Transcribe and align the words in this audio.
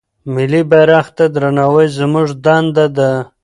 ملي 0.33 0.61
بيرغ 0.71 1.05
ته 1.17 1.25
درناوی 1.35 1.87
زموږ 1.97 2.27
دنده 2.45 2.85
ده. 2.97 3.11